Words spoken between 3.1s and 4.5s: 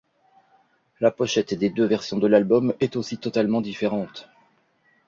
totalement différente.